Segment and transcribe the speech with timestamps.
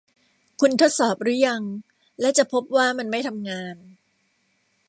[0.61, 1.63] คุณทดสอบรึยัง
[2.21, 3.75] และจะพบว่ามันไม่ทำงาน